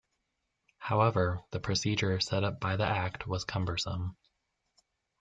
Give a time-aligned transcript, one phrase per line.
[0.79, 4.17] However, the procedure set up by the Act was cumbersome.